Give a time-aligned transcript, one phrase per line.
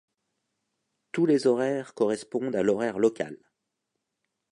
[1.11, 3.37] Tous les horaires correspondent à l'horaire local.